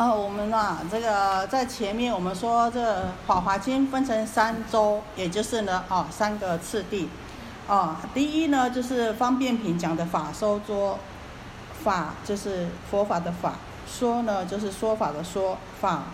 [0.00, 7.06] 啊，我们啊，这个在前面我们说这《法华经》分成三周，也就是呢，啊，三个次第。
[7.68, 10.98] 啊，第一呢就是方便品讲的法收桌，
[11.84, 16.04] 法就是佛法的法，说呢就是说法的说，法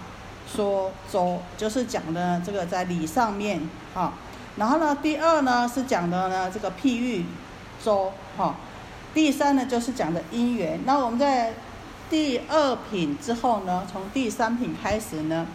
[0.53, 3.61] 说周就是讲的这个在理上面
[3.95, 4.15] 啊。
[4.57, 7.25] 然后呢，第二呢是讲的呢这个譬喻
[7.81, 8.57] 周哈，
[9.15, 10.81] 第三呢就是讲的因缘。
[10.85, 11.55] 那我们在
[12.09, 15.47] 第二品之后呢，从第三品开始呢，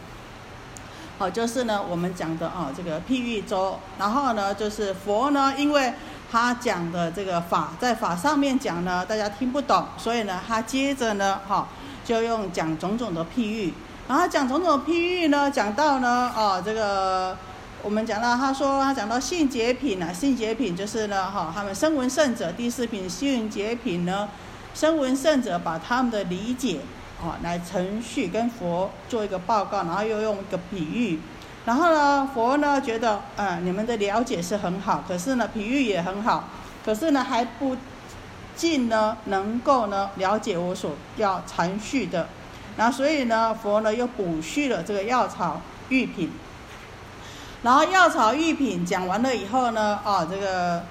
[1.18, 5.94] 好，就是呢，我们讲的啊，这个譬喻周，然后呢，就是佛呢，因为
[6.30, 11.70] 他讲的这个法在法上面讲呢，大家听不懂，所以呢，他接着呢，哈，
[12.04, 13.74] 就用讲种种的譬喻，
[14.10, 17.38] 然后讲种种譬喻呢，讲到呢，啊，这个
[17.82, 24.28] 我们讲到，他说他讲到性解品啊，性解品就是呢，哈，他们声闻圣者第四品性解品呢。
[24.74, 26.80] 声闻圣者把他们的理解
[27.22, 31.20] 啊来程序跟佛做一个报告，然后又用一个比喻，
[31.66, 36.46] 然后呢佛呢觉得啊你们的了解是很好，可是呢比喻也很好，
[36.86, 37.76] 可是呢还不
[38.56, 42.28] 尽呢能够呢了解我所要阐叙的，
[42.78, 46.32] 然后所以呢佛呢又补叙了这个药草玉品，
[47.62, 50.82] 然后药草玉品讲完了以后呢啊这个。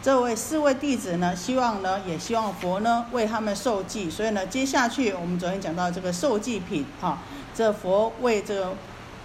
[0.00, 7.18] 这位四位弟子呢，希望呢，也希望佛呢为他们受记，所以呢，接下去我们昨天讲到这个受记品啊，
[7.52, 8.72] 这佛为这个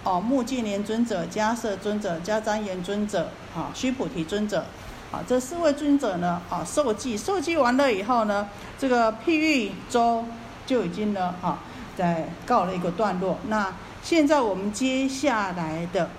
[0.02, 4.66] 哦目犍连尊者、迦摄尊者、迦旃延尊者啊、须菩提尊者
[5.12, 10.24] 啊，这四位尊者呢啊受记，受记完了以后呢，这个譬喻周
[10.66, 11.60] 就已经呢啊
[11.96, 13.38] 在告了一个段落。
[13.46, 16.10] 那现在我们接下来的。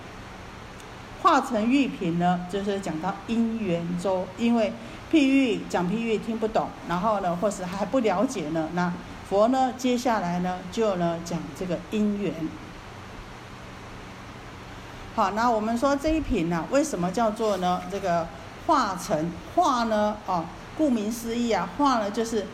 [1.25, 4.71] 化成玉品呢，就是讲到因缘周，因为
[5.11, 8.93] 譬喻讲譬喻听不懂，然后呢，或是还不了解呢，那
[9.27, 12.31] 佛呢，接下来呢，就呢讲这个因缘。
[15.15, 18.27] 好，那我们说这一品呢，为什么叫做呢这个
[18.67, 20.17] 化成化呢？
[20.27, 20.45] 哦，
[20.77, 22.45] 顾名思义啊，化呢就是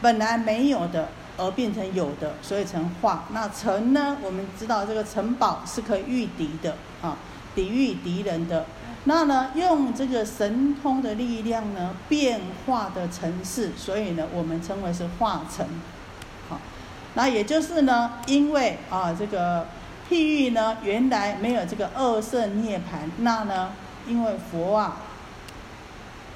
[0.00, 3.24] 本来没有的而变成有的，所以成化。
[3.34, 7.14] 那成呢，我们知道这个城堡是可以御敌的啊。
[7.60, 8.64] 抵御敌人的，
[9.04, 15.66] 那呢，用这个神通的力量呢，变化的城市，所以呢，我们称为是化城。
[16.48, 16.58] 好，
[17.12, 19.66] 那也就是呢，因为啊，这个
[20.08, 23.72] 譬喻呢，原来没有这个二圣涅盘，那呢，
[24.08, 24.96] 因为佛啊，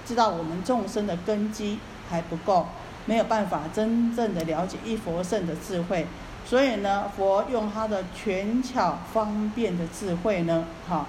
[0.05, 1.79] 知道我们众生的根基
[2.11, 2.67] 还不够，
[3.07, 6.07] 没有办法真正的了解一佛圣的智慧。
[6.47, 11.07] 所以呢，佛用他的权巧方便的智慧呢，哈，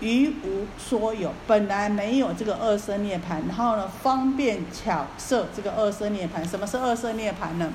[0.00, 6.46] 于无所有，本来没有这个二色涅盘，然后呢，方便巧设这个二色涅盘。
[6.46, 7.72] 什么是二色涅盘呢？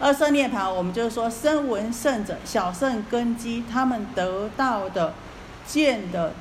[0.00, 5.14] 二色涅盘，我们就是说，声闻圣者、小圣根基，他们得到的
[5.64, 6.32] 见的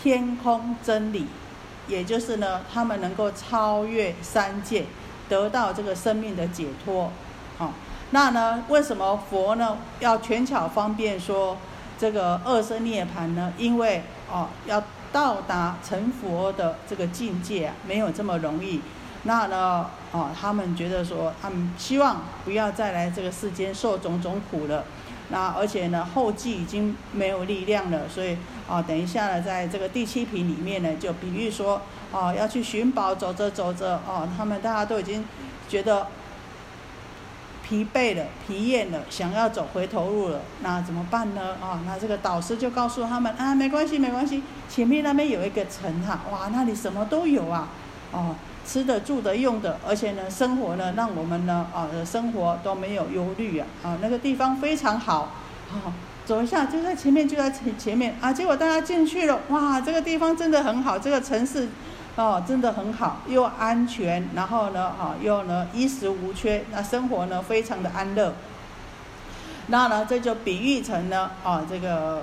[0.00, 1.26] 天空真理，
[1.88, 4.84] 也就是呢，他们能够超越三界。
[5.28, 7.10] 得到这个生命的解脱，
[7.58, 7.72] 好，
[8.10, 8.64] 那呢？
[8.68, 11.56] 为什么佛呢要权巧方便说
[11.98, 13.52] 这个二生涅槃呢？
[13.58, 14.82] 因为哦，要
[15.12, 18.80] 到达成佛的这个境界没有这么容易。
[19.24, 24.84] 那呢，哦，他们觉得说，他们希望不要再来这个世间受种种苦了。
[25.28, 28.36] 那而且呢，后继已经没有力量了，所以
[28.68, 31.80] 啊，等一下呢，在这个第七品里面呢，就比喻说。
[32.14, 35.24] 哦，要去寻宝，走着走着，哦，他们大家都已经
[35.66, 36.06] 觉得
[37.72, 40.42] 疲惫了、疲厌了，想要走回头路了。
[40.60, 41.56] 那怎么办呢？
[41.58, 47.70] 啊，那这个导师就告诉他们啊，没关系，没关系，前面那边有一个城哈，哇，那里什么都有啊，
[48.12, 48.34] 哦，
[48.66, 55.30] 吃的、住的、用的，而且呢，生活呢，让我们呢，啊，生活都没有忧虑啊，啊，那个地方非常好，
[55.70, 55.90] 好。
[56.24, 58.32] 走一下，就在前面，就在前前面啊！
[58.32, 61.68] 结果大家进去了，哇，这个地方真的很好，这个城市，
[62.14, 68.34] 哦，真的很好，又安全，然后呢，啊，又呢衣食无缺，那生活呢非常的安乐。
[69.68, 72.22] 那呢，这就比喻成呢，啊，这个，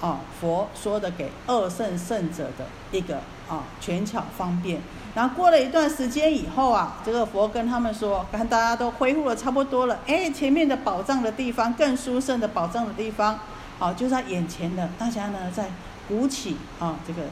[0.00, 3.16] 啊，佛说的给二圣圣者的一个
[3.50, 4.80] 啊权巧方便。
[5.14, 13.38] 然后过了一段时间以后啊，这个佛跟他们说，看大家都恢复了差不多了，哎，前面的宝藏的地方，更殊胜的宝藏的地方，
[13.78, 15.66] 好就在眼前的，大家呢在
[16.06, 17.22] 鼓起啊这个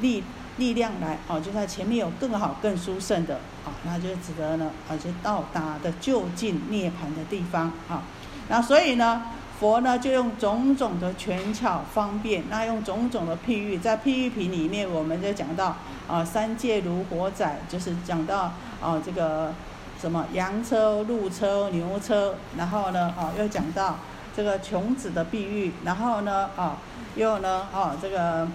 [0.00, 0.22] 力
[0.58, 8.02] 力量来，哦，就在前面有更好更殊胜的，啊，那就值得呢，而且到达的就近涅槃的地方，啊，
[8.48, 9.22] 那所以呢。
[9.58, 15.74] 佛呢，就用种种的权巧方便，那用种种的譬喻，在譬喻品里面，我们就讲到
[16.06, 19.54] 啊，三界如火仔，就是讲到啊，这个
[19.98, 23.96] 什么羊车、鹿车、牛车，然后呢，啊，又讲到
[24.36, 26.76] 这个穷子的碧玉，然后呢，啊，
[27.14, 28.46] 又呢，啊，这个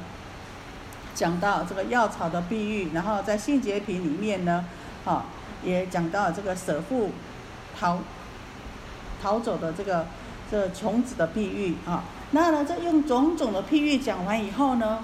[1.13, 4.65] 讲到这个药草的碧玉，然后在性洁品里面呢，
[5.05, 5.25] 啊，
[5.63, 7.11] 也讲到这个舍父
[7.79, 7.99] 逃
[9.21, 10.05] 逃走的这个
[10.49, 12.03] 这穷子的碧玉啊。
[12.31, 14.99] 那呢，这用种种的譬喻讲完以后呢，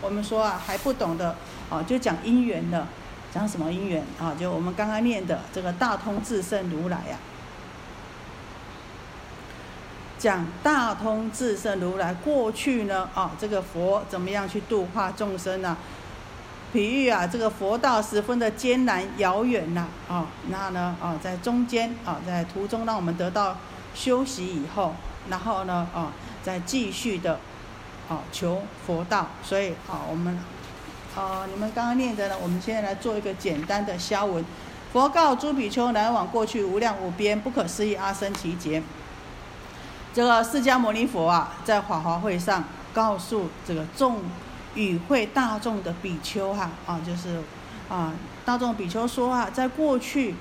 [0.00, 1.36] 我们说啊还不懂的，
[1.68, 2.88] 啊就讲因缘了，
[3.32, 4.34] 讲什么因缘啊？
[4.38, 7.18] 就我们刚刚念的这个大通智胜如来呀，
[10.20, 15.76] 讲大通智胜如来过去呢，啊这个佛怎么样去度化众生呢？
[16.72, 23.56] 比喻啊这个佛道十分的艰难遥远呐，啊那呢啊在中间啊在途中让我们得到
[23.94, 24.94] 休息以后，
[25.28, 26.12] 然后呢啊。
[26.42, 27.38] 再继续的，
[28.08, 30.38] 啊，求佛道，所以啊，我们，
[31.14, 34.42] 啊，你们刚刚念的呢，我们现在来做一个简单的消文。
[34.90, 38.82] 佛告诸比丘：来往过去无量无边不可思议阿僧祇劫。
[40.12, 44.18] 这个释迦牟尼佛啊，在法华会上告诉这个众
[44.74, 47.40] 与会大众的比丘哈，啊，就是
[47.88, 48.12] 啊，
[48.44, 50.34] 大众比丘说啊，在过去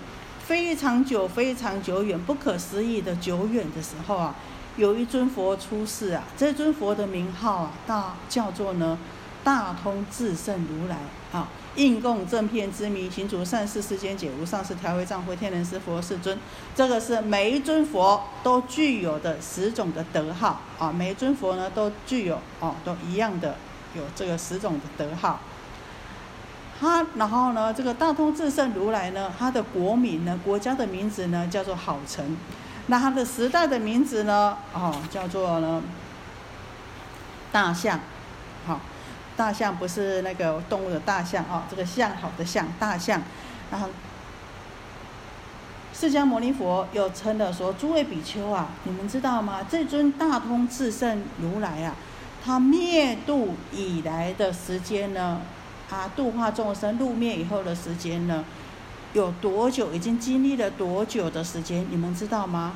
[0.45, 4.36] 非常久、非常久远、不可思议的久远的时候啊。
[4.77, 8.98] 有一尊佛出世啊，这尊佛的名号啊，大叫做呢
[9.44, 10.95] 大通智胜如来
[11.33, 16.38] 啊，应供正片之名，行主善事世间解无上士调会藏会天人师佛世尊。
[16.75, 23.56] 这个是每一尊佛都具有的十种的德号啊，每一尊佛呢都具有哦，都一样的
[23.95, 25.39] 有这个十种的德号。
[26.80, 32.38] 他然后呢，这个大通智胜如来呢，他的国名呢，国家的名字呢，叫做好成。
[32.88, 34.57] 那他的时代的名字呢？
[34.74, 35.83] 哦，叫做呢
[37.51, 38.00] 大象，
[39.39, 43.21] 大象不是那个动物的大象哦，这个象好的象，大象。
[43.71, 43.88] 然后
[45.94, 49.65] 释迦牟尼佛又称了说：诸位比丘啊，你们知道吗？
[49.69, 51.95] 这尊大通智胜如来啊，
[52.44, 55.39] 他灭度以来的时间呢？
[55.89, 58.44] 啊，度化众生入灭以后的时间呢？
[59.13, 59.94] 有多久？
[59.94, 61.88] 已经经历了多久的时间？
[61.89, 62.74] 你们知道吗？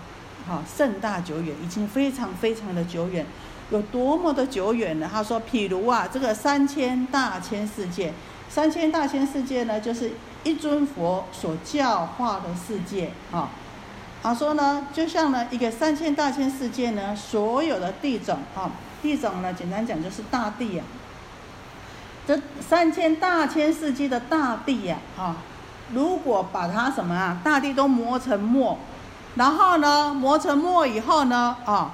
[0.48, 3.25] 好，甚大久远，已经非常非常的久远，
[3.69, 5.10] 有多么的久远呢？
[5.12, 8.13] 他说，譬如啊，这个三千大千世界，
[8.50, 10.12] 三千大千世界呢，就是
[10.44, 13.50] 一尊佛所教化的世界啊。
[14.21, 18.71] 他说呢，就像呢一个三千大千世界呢，所有的地种啊，
[19.01, 20.83] 地种呢，简单讲就是大地呀。
[22.25, 25.36] 这三千大千世界的大地呀，啊。
[25.94, 28.77] 如果把它什么啊，大地都磨成沫，
[29.36, 31.92] 然后呢，磨成沫以后呢，啊，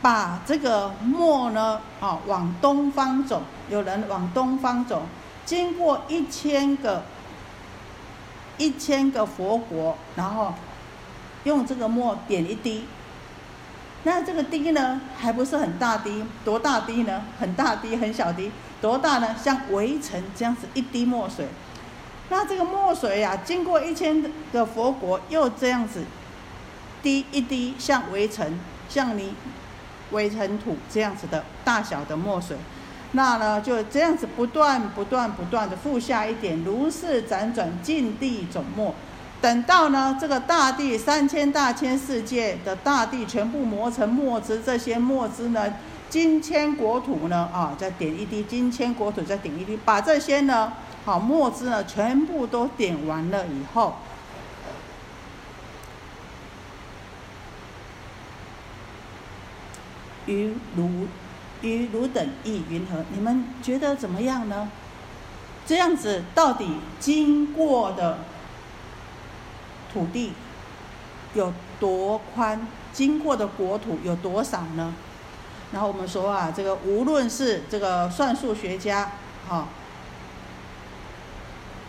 [0.00, 5.02] 把这个墨呢，啊，往东方走，有人往东方走，
[5.44, 7.02] 经过一千个
[8.56, 10.54] 一千个佛国，然后
[11.44, 12.84] 用这个墨点一滴，
[14.04, 17.22] 那这个滴呢，还不是很大滴，多大滴呢？
[17.40, 19.34] 很大滴，很小滴，多大呢？
[19.42, 21.48] 像围城这样子一滴墨水。
[22.30, 24.22] 那这个墨水呀，经过一千
[24.52, 26.04] 个佛国，又这样子
[27.02, 29.34] 滴一滴，像围城、像你
[30.10, 32.56] 微尘土这样子的大小的墨水，
[33.12, 38.94] 那呢就这样子不断、不断、不断的覆下一点，如是辗转尽地总墨，
[39.40, 45.74] 等到呢这个大地三千大千世界的大地全部磨成墨汁，这些墨汁呢，
[46.08, 50.72] 金铅国土呢啊，再点一滴，金铅国土再点一滴，把这些呢。
[51.04, 53.94] 好，墨汁呢，全部都点完了以后，
[60.28, 61.08] 于如
[61.62, 63.04] 于如等意云何？
[63.12, 64.70] 你们觉得怎么样呢？
[65.66, 68.18] 这样子到底经过的
[69.92, 70.32] 土地
[71.34, 72.68] 有多宽？
[72.92, 74.94] 经过的国土有多少呢？
[75.72, 79.10] 然后我们说啊，这个无论是这个算术学家，
[79.48, 79.66] 哈。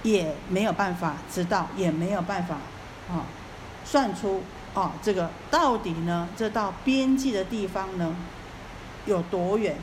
[0.02, 2.56] 也没有办法知道，也没有办法
[3.10, 3.28] 啊，
[3.84, 4.42] 算出
[4.74, 6.28] 啊，这个到底呢？
[6.38, 8.16] 这到边际的地方呢，
[9.06, 9.78] 有多远？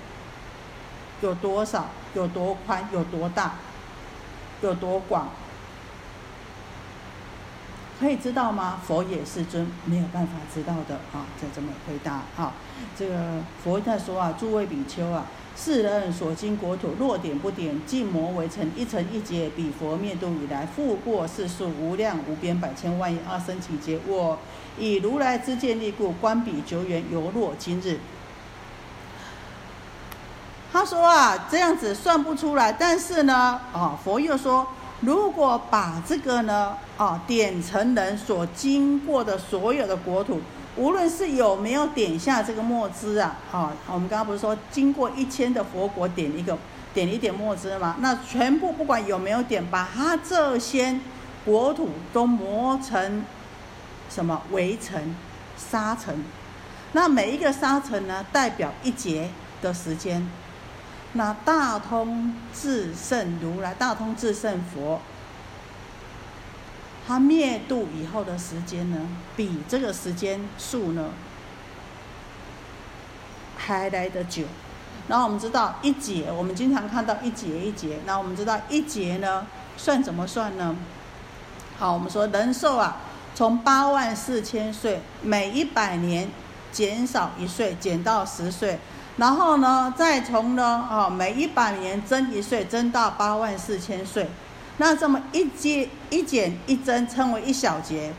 [1.21, 1.87] 有多少？
[2.15, 2.89] 有多宽？
[2.93, 3.55] 有多大？
[4.63, 5.29] 有多广？
[7.99, 8.79] 可以知道吗？
[8.87, 11.25] 佛也是尊，没有办法知道的啊！
[11.41, 12.53] 再这么回答啊，
[12.97, 15.25] 这个佛在说啊，诸位比丘啊。
[15.59, 23.99] 世人所经国土，若点不点，尽磨为尘，一尘一劫，比佛灭度以来，复过世数无量无边百千万亿阿僧祇劫。
[24.07, 24.39] 我
[24.79, 27.99] 以如来之见力故，观彼久远，犹若今日。
[30.73, 34.67] 他说啊，这样子算不出来，但是呢，啊，佛又说，
[35.01, 40.39] 如果把这个呢，啊，点成人所经过的所有的国土，
[40.77, 46.57] 无论是有没有点下这个墨汁啊，啊，我们刚刚不是说经过一千的佛国点一个
[46.93, 47.97] 点一点墨汁吗？
[48.01, 50.99] 那全部不管有没有点，把它这些
[51.45, 53.25] 国土都磨成
[54.11, 55.15] 什么围城、
[55.57, 56.25] 沙尘，
[56.93, 59.31] 那每一个沙尘呢，代表一劫
[59.63, 60.29] 的时间。
[61.13, 65.01] 那大通至圣如来，大通至圣佛，
[67.07, 68.99] 它灭度以后的时间呢，
[69.37, 71.11] 比这个时间数呢
[73.57, 74.43] 还来得久。
[75.07, 78.01] 然后我们知道一劫，我们经常看到一劫一劫。
[78.07, 79.47] 那我们知道一劫呢，
[79.77, 80.75] 算怎么算呢？
[81.79, 82.97] 好，我们说人寿啊，
[83.37, 86.29] 从八万四千岁，每一百年
[86.73, 88.81] 减少一岁，减到十岁。
[89.17, 94.29] 然后呢，再从呢，啊，每一百年增一岁，增到八万四千岁。
[94.79, 98.13] 那这么一减一减一增，称为一小节。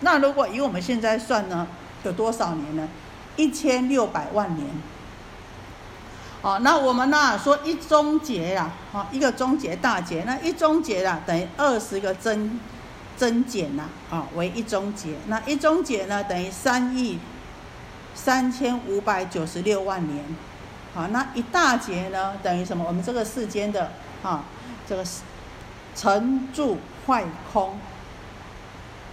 [0.00, 1.66] 那如果以我们现在算呢，
[2.04, 2.88] 有多少年呢？
[3.36, 4.66] 一千六百万年。
[6.42, 12.60] 哦，那我们呢说一中节呀，啊，一个中节大节，那一中节啦等于二十个增
[13.16, 15.14] 增减呐，啊，为一中节。
[15.26, 17.18] 那一中节呢等于三亿。
[18.14, 20.24] 三千五百九十六万年，
[20.92, 22.84] 好，那一大节呢，等于什么？
[22.84, 23.92] 我们这个世间的
[24.24, 24.42] 啊，
[24.88, 25.04] 这个
[25.98, 27.76] 成住坏空，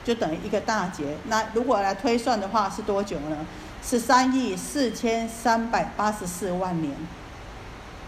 [0.03, 1.17] 就等于一个大劫。
[1.27, 3.37] 那如果来推算的话，是多久呢？
[3.83, 6.95] 是三亿四千三百八十四万年。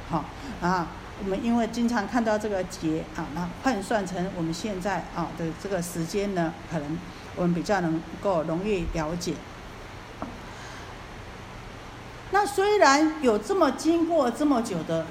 [0.10, 0.26] 好
[0.62, 0.88] 啊，
[1.24, 6.98] 我们因为经常看到这个劫啊，那换算成我们现在啊的这个时间呢，可能
[7.36, 9.34] 我们比较能够容易了解。
[12.30, 15.06] 那虽然有这么经过这么久的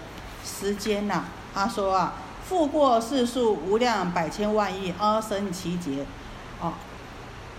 [0.45, 2.15] 时间呐，他说啊，
[2.49, 6.07] 复过世数无量百千万亿阿僧祇劫，
[6.63, 6.75] 啊，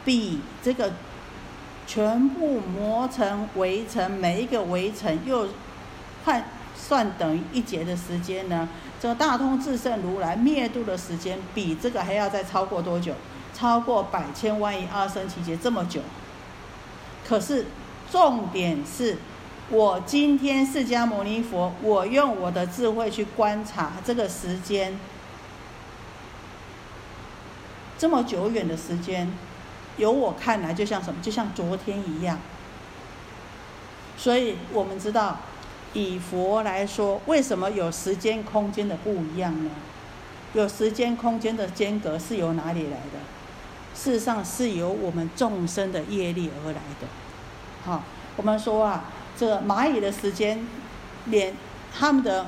[0.06, 0.94] 比这个
[1.86, 5.50] 全部磨成围城，每一个围城又
[6.24, 8.70] 换算等于一劫的时间呢？
[9.01, 13.13] 这个大通智胜如来灭度的时间，比这个还要再超过多久？
[13.53, 16.00] 超过百千万亿阿僧祇劫这么久。
[17.27, 17.65] 可是
[18.10, 19.17] 重点是。
[19.69, 24.97] 我今天释迦牟尼佛，我用我的智慧去观察这个时间，
[27.97, 29.29] 这么久远的时间，
[29.97, 31.21] 由我看来就像什么？
[31.21, 32.39] 就像昨天一样。
[34.17, 35.39] 所以我们知道，
[35.91, 39.71] 以佛来说，为什么有时间空间的不一样呢？
[40.53, 43.19] 有时间空间的间隔是由哪里来的？
[43.93, 47.07] 事实上是由我们众生的业力而来的。
[47.83, 48.01] 好，
[48.38, 49.03] 我们说啊。
[49.38, 50.65] 这蚂蚁的时间，
[51.25, 51.53] 年，
[51.96, 52.48] 他们的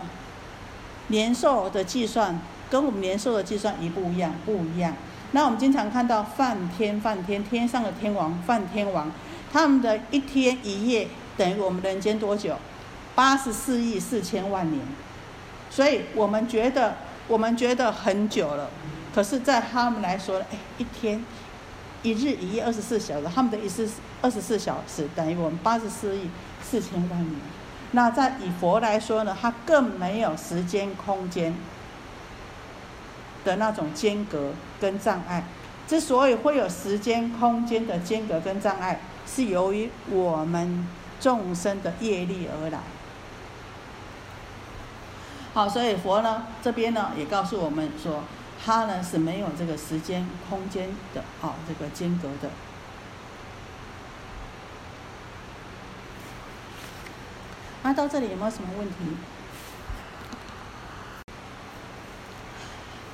[1.09, 4.33] 年寿的计算跟我们年寿的计算一不一样？
[4.45, 4.95] 不一样。
[5.31, 9.11] 那我们经常看到梵天，梵天天上的天王，梵天王，
[9.53, 12.57] 他们的一天一夜等于我们人间多久？
[13.13, 14.81] 八十四亿四千万年。
[15.69, 18.71] 所以我们觉得我们觉得很久了，
[19.13, 21.23] 可是，在他们来说，哎，一天。
[22.01, 26.29] 一日一夜二十四小时，他们的意思是二十四小时等于我们八十四亿
[26.69, 27.35] 四千万年。
[27.91, 31.55] 那在以佛来说呢，它更没有时间空间
[33.43, 35.43] 的那种间隔跟障碍。
[35.87, 40.87] 之所以会有时间空间的间隔跟障碍，是由于我们
[41.19, 42.79] 众生的业力而来。
[45.53, 48.23] 好，所以佛呢这边呢也告诉我们说。
[48.61, 52.51] 它呢是没有这个时间空间的啊，这个间隔的。
[57.83, 58.95] 那到这里有没有什么问题？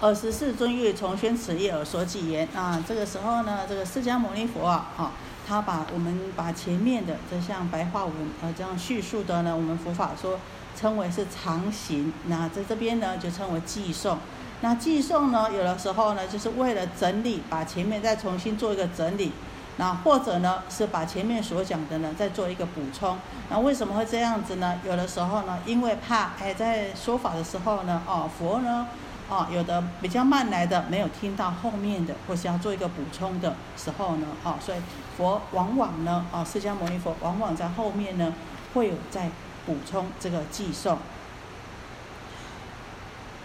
[0.02, 5.12] 二十四尊欲重宣此业而说偈言啊，这个时候呢，这个释迦牟尼佛啊，
[5.48, 10.40] 他把我们把前面的这像白话文啊这样叙述的呢，我们佛法说
[10.76, 14.18] 称为是常行，那在这边呢就称为寄诵。
[14.62, 19.32] 那寄诵呢，有的时候呢，就是为了整理，把前面再重新做一个整理，
[19.78, 23.18] 那或者呢，是把前面所讲的呢，再做一个补充。
[23.50, 24.80] 那为什么会这样子呢？
[24.86, 28.88] 有的时候呢，因为怕哎，在说法的时候呢，哦，佛呢，
[29.30, 34.78] 哦，有的比较慢来的，没有听到后面的，或是要做一个补充的时候呢，哦，所以
[35.18, 38.34] 佛往往呢，哦，释迦牟尼佛往往在后面呢，
[38.74, 39.30] 会有在
[39.66, 40.96] 补充这个寄诵。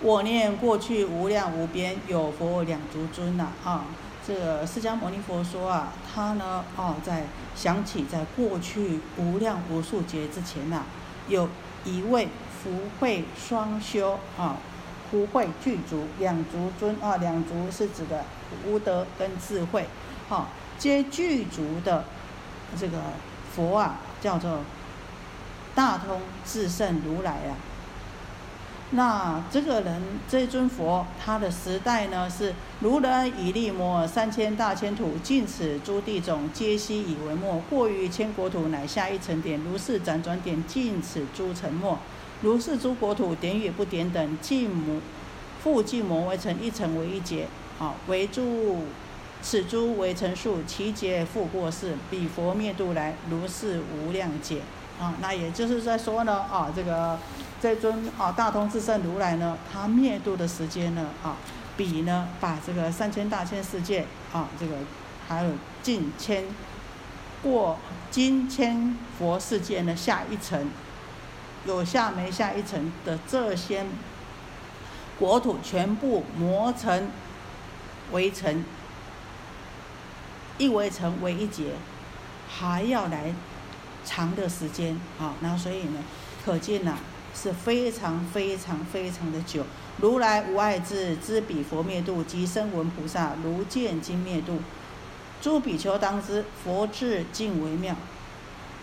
[0.03, 3.85] 我念过去无量无边有佛两足尊呐啊，
[4.31, 7.25] 这个释迦牟尼佛说啊，他呢哦在
[7.57, 10.85] 想起在过去无量无数劫之前呐，
[11.27, 11.49] 有
[11.85, 12.29] 一位
[12.63, 12.71] 福
[13.01, 14.57] 慧双修啊，
[15.11, 18.25] 福慧具足两足尊啊，两足是指的
[18.65, 19.87] 无德跟智慧，
[20.29, 20.47] 好，
[20.79, 22.05] 皆具足的
[22.79, 22.99] 这个
[23.53, 24.61] 佛啊，叫做
[25.75, 27.57] 大通至圣如来啊。
[28.92, 37.62] 那这个人这尊佛，他的时代呢是如人以力摩三千大千土，尽此诸地种，皆悉以为末。
[37.70, 41.99] 过于千国土，乃下一层点，如是辗转点，尽此诸尘末。
[42.42, 45.00] 如是诸国土，点与不点等，尽摩
[45.62, 47.47] 复尽摩为成一层为一劫，
[47.78, 48.82] 啊，为诸
[49.40, 54.62] 此诸为成数，其劫复过世，彼佛灭度来，如是无量劫。
[55.00, 57.19] 啊，那也就是在说呢，啊，这个
[57.59, 61.37] 这尊啊大通智胜如来呢，他灭度的时间呢，啊，
[61.75, 64.75] 比呢把这个三千大千世界啊，这个
[65.26, 65.52] 还有
[65.83, 66.45] 近千
[67.42, 67.78] 过
[68.11, 70.71] 金千佛世界呢下一层，
[71.64, 73.87] 有下没下一层的这些
[75.19, 77.09] 国土全部磨成
[78.12, 78.62] 围城，
[80.59, 81.73] 一围城为一劫，
[82.47, 83.33] 还要来。
[84.04, 86.02] 长的时间啊，那所以呢，
[86.45, 86.97] 可见呢
[87.35, 89.64] 是非常非常非常的久。
[89.99, 94.61] 如来无爱智，知彼佛灭度，即声闻菩萨如见经灭度。
[95.42, 97.95] 诸比丘当知，佛智尽为妙，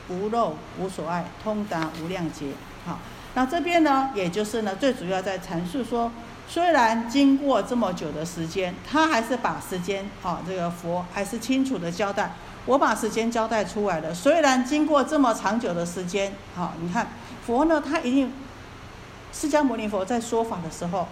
[0.10, 2.48] 无漏无所爱，通达无量劫。
[2.86, 3.00] 好，
[3.36, 6.12] 那这边呢，也就是呢，最主要在阐述说，
[6.48, 12.34] 虽然经过这么久的时间，他还是把时间啊，这个佛还是清楚的交代。
[12.68, 14.14] 我把时间交代出来了。
[14.14, 17.08] 虽然经过这么长久的时间，好，你看
[17.46, 18.32] 佛呢，他一定
[19.34, 21.08] 释迦牟尼佛在说法的时候，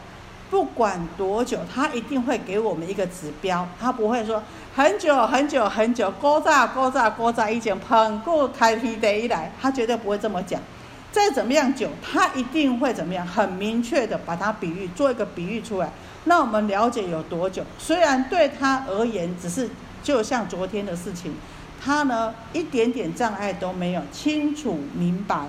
[0.50, 4.43] 不管多久，他一定会给我们一个指标，他不会说
[4.75, 10.62] 很久很久很久，高炸高炸高炸一讲喷过开辟的一来，他绝对不会这么讲。
[11.13, 15.89] 再怎么样久，他一定会怎么样，很明确的把它比喻，做一个比喻出来，
[16.25, 17.63] 让我们了解有多久。
[17.79, 19.69] 虽然对他而言，只是。
[20.05, 21.33] 就像昨天的事情，
[21.84, 25.47] 他呢一点点障碍都没有，清楚明白，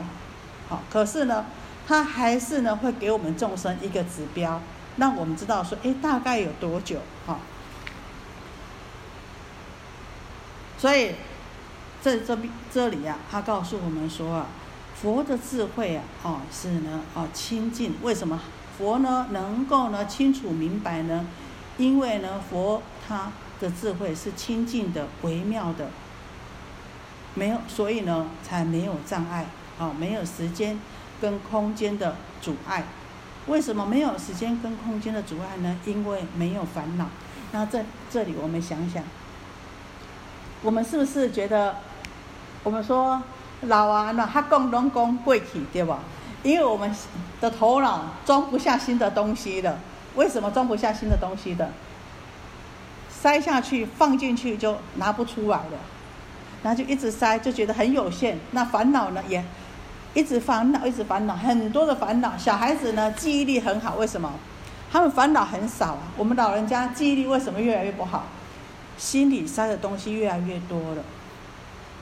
[0.67, 1.45] 好，可是呢，
[1.87, 4.63] 他还是呢会给我们众生一个指标，
[4.97, 7.39] 让我们知道说，哎，大概有多久，哈。
[10.79, 11.17] 所以，
[12.01, 14.47] 在这边这里啊，他告诉我们说啊，
[14.95, 18.41] 佛的智慧啊，哦是呢，哦清净，为什么
[18.79, 21.27] 佛呢能够呢清楚明白呢？
[21.77, 23.31] 因为呢佛他。
[23.61, 25.89] 的智慧是清净的、微妙的，
[27.35, 29.47] 没有，所以呢，才没有障碍，
[29.79, 30.79] 啊，没有时间
[31.21, 32.85] 跟空间的阻碍。
[33.47, 35.79] 为什么没有时间跟空间的阻碍呢？
[35.85, 37.07] 因为没有烦恼。
[37.53, 39.03] 那这这里我们想想，
[40.63, 41.77] 我们是不是觉得，
[42.65, 43.23] 我们说
[43.63, 46.01] 老啊，那他讲拢讲过去，对吧？
[46.43, 46.95] 因为我们
[47.41, 49.79] 的头脑装不下新的东西了。
[50.17, 51.71] 为什么装不下新的东西的？
[53.27, 55.79] 塞下去，放进去就拿不出来了，
[56.63, 58.39] 然后就一直塞，就觉得很有限。
[58.53, 59.45] 那烦恼呢，也
[60.15, 62.35] 一直烦恼，一直烦恼，很多的烦恼。
[62.39, 64.33] 小孩子呢，记忆力很好，为什么？
[64.93, 66.03] 他们烦恼很少啊。
[66.17, 68.27] 我们老人家记忆力为什么越来越不好？
[68.97, 71.03] 心里塞的东西越来越多了。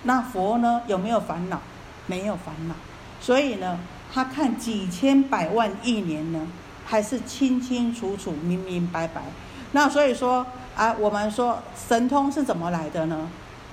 [0.03, 1.59] 那佛呢，有没有烦恼？
[2.07, 2.75] 没有烦恼。
[3.19, 3.79] 所以呢，
[4.13, 6.47] 他看几千百万亿年呢，
[6.85, 9.23] 还是清清楚楚、明明白白。
[9.73, 10.47] 那所以说。
[10.77, 13.29] 啊，我们说神通是怎么来的呢？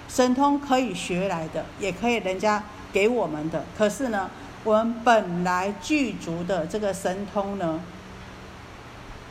[0.07, 3.63] 神通可以学来的，也可以人家给我们的。
[3.77, 4.29] 可是呢，
[4.63, 7.79] 我们本来具足的这个神通呢，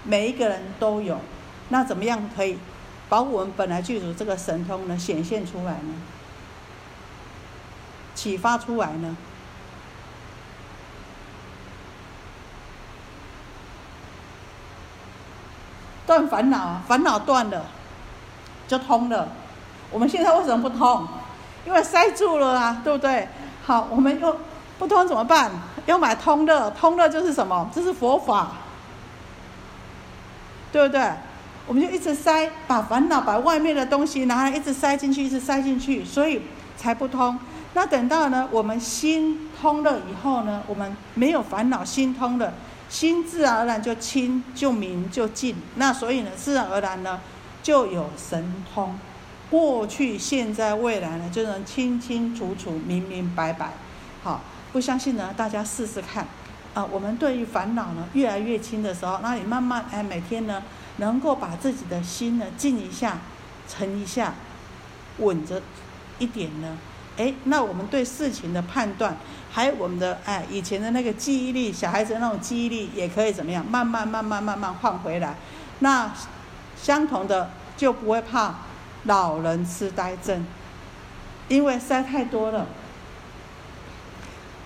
[0.04, 1.18] 每一个人都有。
[1.68, 2.58] 那怎么样可以
[3.08, 5.94] 把我们本来具足这个神通呢显现出来呢？
[8.14, 9.16] 启发出来呢？
[16.10, 17.64] 断烦恼，烦恼断了，
[18.66, 19.28] 就通了。
[19.92, 21.06] 我们现在为什么不通？
[21.64, 23.28] 因为塞住了啊，对不对？
[23.64, 24.36] 好，我们又
[24.76, 25.52] 不通怎么办？
[25.86, 27.70] 要买通乐，通乐就是什么？
[27.72, 28.48] 这是佛法，
[30.72, 31.12] 对不对？
[31.68, 36.42] 我们就一直塞，把烦恼、把外面的东西拿来，一直塞进去，一直塞进去，所以
[36.76, 37.38] 才不通。
[37.74, 42.52] 那等到呢，我们心通了以后呢，我们没有烦恼，心通了。
[42.90, 47.20] 心自然而然就清就明就净，那所以呢，自然而然呢，
[47.62, 48.98] 就有神通，
[49.48, 53.74] 过去、现在、未来呢，就能清清楚楚、明明白白。
[54.24, 56.26] 好，不相信呢，大家试试看。
[56.72, 60.62] 啊，我们对于烦恼呢越来越轻的时候，那你慢慢哎，每天呢，
[60.98, 63.18] 能够把自己的心呢静一下、
[63.68, 64.34] 沉一下、
[65.18, 65.60] 稳着
[66.20, 66.78] 一点呢，
[67.16, 69.14] 哎，那我们对事情的判断，
[69.52, 75.34] 还有我们的哎以前的那个记忆力，小孩子那种记忆力也可以怎么样，慢慢慢慢慢慢换回来。
[75.80, 76.10] 那
[76.80, 78.54] 相同的就不会怕
[79.04, 80.46] 老人痴呆症，
[81.48, 82.66] 因为塞太多了，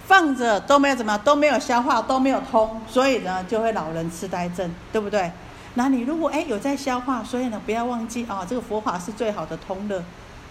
[0.07, 5.33] 放着都没有怎么样，都没有消化，都没有通，所以呢就会老人痴呆症，对不对？
[5.75, 10.05] 那你如果哎有在消化，所以呢不要忘记啊，这个佛法是最好的通乐，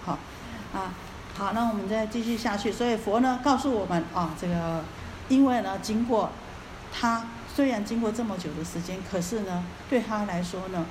[0.03, 0.17] 好
[0.73, 0.91] 啊。
[1.35, 2.71] 好，那我们再继续下去。
[2.71, 4.83] 所以佛呢告诉我们啊，这个
[5.29, 6.29] 因为呢经过
[6.91, 10.85] 他虽然经过这么久的时间，可是呢对他来说呢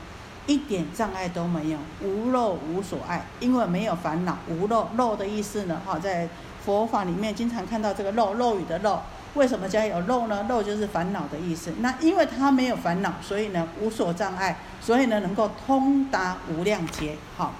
[0.48, 4.36] 一点障碍都没有，无漏无所爱，因为没有烦恼。
[4.48, 6.28] 无漏漏的意思呢，哈，在
[6.64, 9.00] 佛法里面经常看到这个漏漏语的漏，
[9.34, 10.44] 为什么叫有漏呢？
[10.48, 11.72] 漏就是烦恼的意思。
[11.78, 17.16] 那因为他没有烦恼，所以呢无所障碍，所以呢能够通达无量劫。
[17.36, 17.52] 好。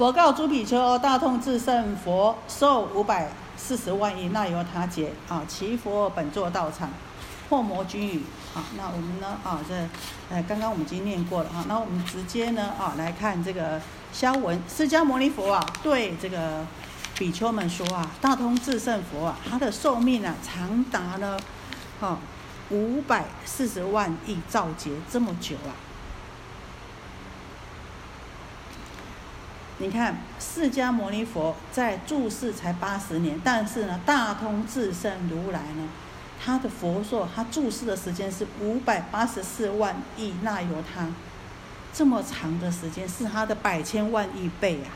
[0.00, 5.42] 佛告诸比丘：大通智胜佛受五百四十万亿那由他劫啊！
[5.46, 6.88] 其佛本座道场，
[7.50, 8.22] 破魔君语
[8.54, 8.64] 啊！
[8.78, 9.60] 那我们呢啊？
[9.68, 9.74] 这
[10.34, 11.66] 呃，刚刚我们已经念过了哈。
[11.68, 13.78] 那我们直接呢啊来看这个
[14.10, 14.58] 消文。
[14.66, 16.64] 释迦牟尼佛啊，对这个
[17.18, 21.38] 比丘们说啊：大通智胜佛啊，他的寿命啊长达呢，
[22.00, 22.16] 哈
[22.70, 25.76] 五百四十万亿兆劫这么久啊！
[29.80, 35.88] 你看，释迦牟尼佛在住世才八十年，但是呢，大通智胜如来呢，
[36.38, 41.08] 他的佛寿，他住世的时间是五百八十四万亿那由他，
[41.94, 44.92] 这么长的时间是他的百千万亿倍啊！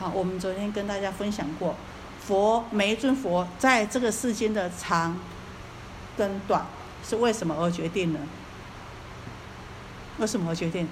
[0.00, 1.76] 好，我们昨天跟大家分享过，
[2.20, 5.16] 佛每一尊佛在这个世间的长
[6.16, 6.66] 跟短
[7.08, 8.18] 是为什么而决定呢？
[10.18, 10.88] 为什么而决定？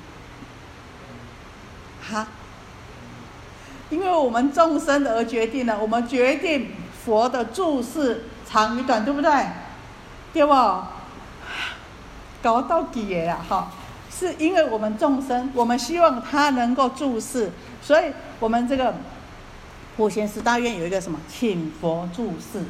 [2.01, 2.29] 哈？
[3.91, 6.73] 因为我们众生而决定了，我们决定
[7.05, 9.47] 佛的注视长与短，对不对？
[10.33, 10.53] 对不？
[12.43, 13.71] 搞到底了哈，
[14.11, 17.51] 是因为我们众生，我们希望他能够注视，
[17.83, 18.95] 所以我们这个
[19.97, 22.65] 普贤十大愿有一个什么，请佛注视。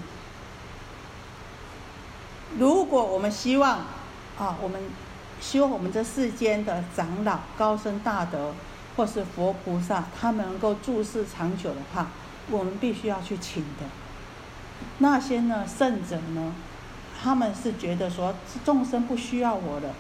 [2.59, 3.81] 如果我们希望
[4.39, 4.81] 啊，我们
[5.41, 8.53] 希望我们这世间的长老高僧大德。
[8.97, 12.09] 或是佛菩萨，他们能够住世长久的话，
[12.51, 13.85] 我们必须要去请的。
[14.99, 16.55] 那些呢圣者呢，
[17.23, 19.91] 他们是觉得说众生不需要我的，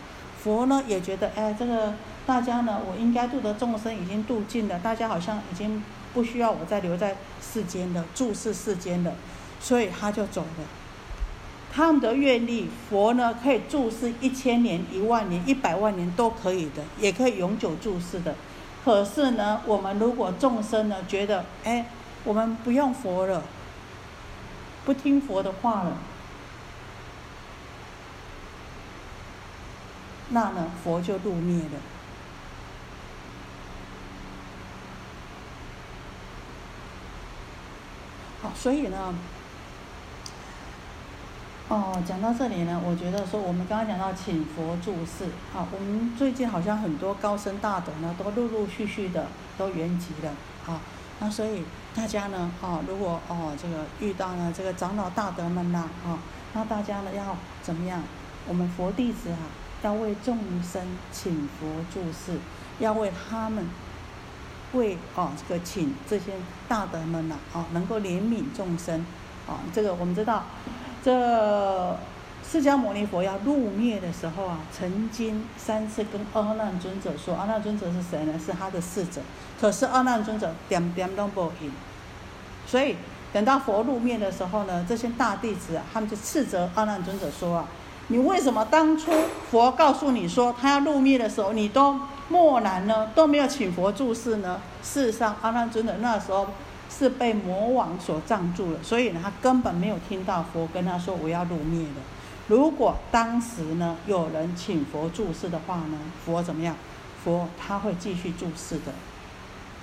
[0.42, 1.94] 佛呢也觉得哎，这个
[2.26, 5.82] 大家呢，我应该度的众生已经度尽了，大家好像已经
[6.14, 9.12] 不需要我再留在世间的注视世间了，
[9.61, 10.64] 所以他就走了。
[11.72, 18.35] 他们的愿力，佛呢可以注视一千年、一万年、一百万年都可以的，也可以永久注视的。
[18.87, 21.87] 可是呢，我们如果众生呢觉得，哎，
[22.22, 23.42] 我们不用佛了，
[24.85, 25.96] 不听佛的话了，
[30.29, 31.81] 那呢，佛就入灭了。
[38.40, 39.12] 好，所以呢。
[41.68, 49.26] 哦，讲到这里呢，我觉得说我们刚刚讲到请佛注释，啊，我们最近好像很多高僧大德呢，都陆陆续续的
[49.59, 50.31] 都圆寂了，
[50.64, 50.81] 啊，
[51.18, 56.20] 那所以大家呢，哦，如果哦这个遇到呢这个长老大德们呐，啊，
[56.55, 58.00] 那大家呢要怎么样？
[58.46, 59.38] 我们佛弟子啊，
[59.83, 62.38] 要为众生请佛注释，
[62.79, 63.66] 要为他们
[64.74, 66.35] 为哦这个请这些
[66.68, 69.05] 大德们呐，啊，能够怜悯众生，
[69.48, 70.44] 啊，这个我们知道。
[71.07, 71.97] 这
[72.42, 78.33] 释迦牟尼佛要入灭的时候啊，曾经三次跟阿难尊者说：“阿难尊者是谁呢？
[78.45, 79.21] 是他的侍者。
[79.61, 81.71] 可是阿难尊者点点都不应。
[82.66, 82.97] 所以
[83.33, 87.66] 等到佛入灭的时候呢，这些大弟子啊，他们就斥责阿难尊者说啊：
[88.09, 89.12] 你为什么当初
[89.49, 94.61] 佛告诉你说他要入灭的时候，你都默然呢，都没有请佛注释呢？
[94.83, 96.49] 事实上，阿难尊者那时候。
[96.88, 102.01] 是被魔王所障住了，所以呢，他根本没有听到佛跟他说我要入灭的。
[102.49, 106.77] 如果当时呢有人请佛注释的话呢，佛怎么样？
[107.22, 108.92] 佛他会继续注释的。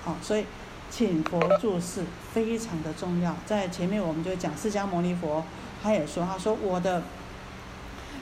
[0.02, 0.46] 好，所以
[0.90, 3.36] 请佛注释非常的重要。
[3.44, 5.44] 在前面我们就讲释迦牟尼佛，
[5.82, 7.02] 他也说，他说我的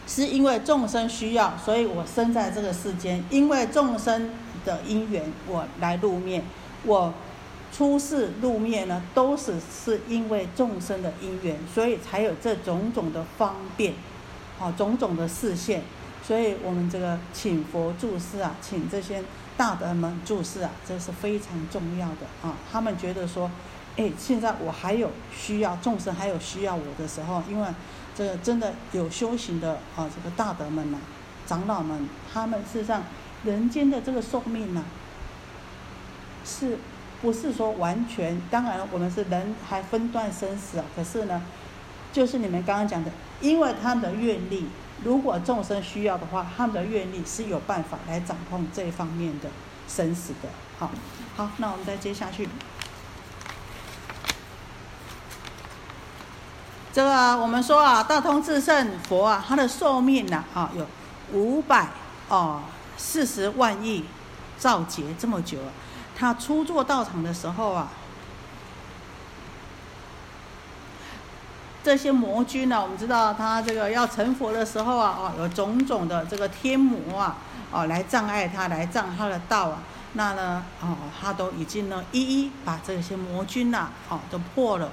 [0.07, 4.31] 是因为众生需要，所以我生在这个世间，因为众生
[4.65, 6.43] 的因缘，我来入灭，
[6.85, 7.15] 我。
[7.73, 13.95] 出世入灭呢，都是是因为众生的因缘，所以才有这种种的方便，
[14.59, 15.83] 好种种的视线。
[16.23, 19.25] 所以我们这个请佛注释啊，请这些
[19.57, 22.55] 大德们注释啊，这是非常重要的啊。
[22.71, 23.51] 他们觉得说，
[23.97, 27.69] 哎，现在我还有需要众生还有需要我的时候，因为
[28.15, 30.99] 这个真的有修行的啊，这个大德们呐，
[31.47, 33.03] 长老们，他们事实上
[33.45, 34.83] 人间的这个寿命呐，
[36.45, 36.79] 是
[37.23, 38.43] 不是说完全？
[38.51, 41.41] 当然我们是人还分段生死啊，可是呢，
[42.13, 44.67] 就是你们刚刚讲的，因为他们的愿力，
[45.05, 49.49] 如果众生需要的话，他们的愿力是有办法来掌控这一方面的
[49.87, 50.49] 生死的。
[50.81, 50.91] 好，
[51.37, 52.49] 好，那我们再接下去。
[56.93, 60.87] 这个我们说啊，大通智胜佛啊，他的寿命呢啊有
[61.33, 61.89] 五百
[62.29, 62.65] 哦
[62.97, 64.05] 四十万亿
[64.59, 65.73] 兆劫这么久了。
[66.23, 67.89] 他初坐道场的时候啊，
[71.83, 77.39] 这些魔君呢，我们知道他这个要成佛的时候啊，哦有种种的这个天魔啊，
[77.73, 79.83] 哦来障碍他，来障他的道啊。
[80.13, 84.91] 那呢哦，他都已经呢一一把这些魔君呐哦都破了。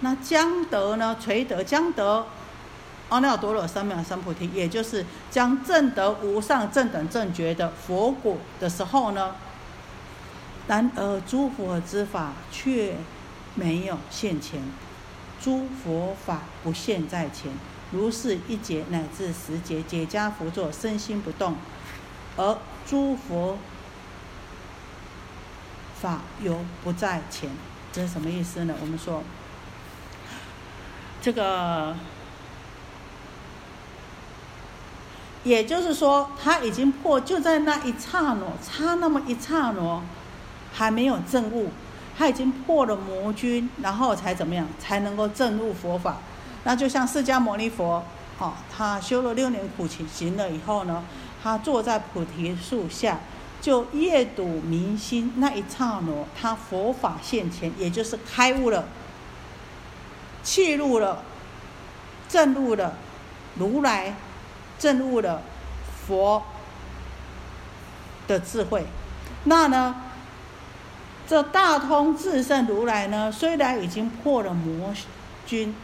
[0.00, 1.14] 那将得呢？
[1.20, 2.24] 垂得将得
[3.10, 9.34] 阿耨多罗三藐三菩提，也就是将正得无上正等正觉的佛果的时候呢？
[10.66, 12.96] 然而诸佛之法却
[13.54, 14.62] 没有现前，
[15.40, 17.52] 诸佛法不现在前，
[17.92, 21.56] 如是一劫乃至十劫，解家佛作身心不动，
[22.36, 23.58] 而诸佛
[26.00, 27.50] 法犹不在前，
[27.92, 28.74] 这是什么意思呢？
[28.80, 29.22] 我们说。
[31.22, 31.96] 这个，
[35.42, 40.02] 也就是说，他已经破，就在那一刹那，差那么一刹那，
[40.74, 41.70] 还没有证悟，
[42.18, 46.16] 他已经破了魔君，然后才怎么样，才能够证悟佛法。
[46.64, 48.04] 那就像释迦牟尼佛，
[48.38, 51.04] 哦，他修了六年苦行行了以后呢，
[51.42, 53.20] 他坐在菩提树下，
[53.60, 58.84] 就夜睹明心，那一刹那，他佛法现前，也就是开悟了。
[60.42, 61.22] 契入了，
[62.28, 62.94] 证悟了
[63.56, 64.14] 如来，
[64.78, 65.40] 证悟了
[66.06, 66.42] 佛
[68.26, 68.84] 的智慧。
[69.44, 69.94] 那呢，
[71.26, 74.92] 这大通智胜如来呢，虽然已经破了魔
[75.46, 75.74] 君，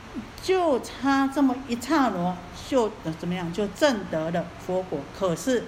[0.42, 2.36] 就差这么一刹那，
[2.68, 5.00] 就怎么样，就证得了佛果。
[5.18, 5.64] 可是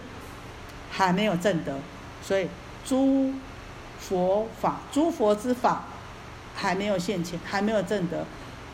[0.91, 1.79] 还没有证得，
[2.23, 2.49] 所以
[2.85, 3.33] 诸
[3.99, 5.85] 佛法、诸佛之法
[6.55, 8.27] 还没有现前，还没有证得。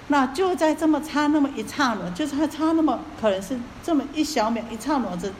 [0.08, 5.30] 那就在这么差那么一刹那，就是还差那么可能是这么一小秒一刹那这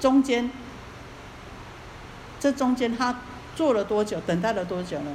[0.00, 0.50] 中间，
[2.40, 3.14] 这中间他
[3.60, 4.18] 做了多久？
[4.26, 5.10] 等待了多久呢？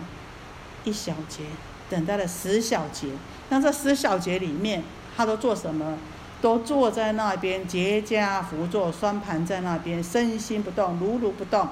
[0.83, 1.45] 一小节，
[1.89, 3.07] 等待了十小节。
[3.49, 4.83] 那这十小节里面，
[5.17, 5.97] 他都做什么？
[6.43, 11.67] 都坐在那边结跏趺坐，双盘在那边，身心不动，如如不动。